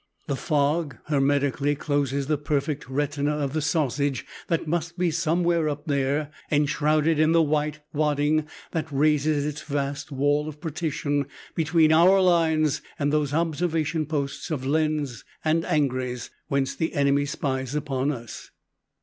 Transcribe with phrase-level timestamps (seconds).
[0.25, 5.85] The fog hermetically closes the perfected retina of the Sausage that must be somewhere up
[5.85, 12.19] there, enshrouded in the white wadding that raises its vast wall of partition between our
[12.19, 18.49] lines and those observation posts of Lens and Angres, whence the enemy spies upon us.